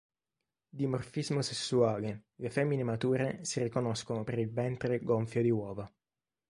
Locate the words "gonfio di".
5.03-5.51